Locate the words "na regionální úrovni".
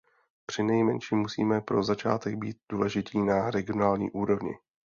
3.21-4.51